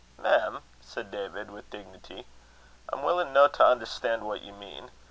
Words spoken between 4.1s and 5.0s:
what ye mean.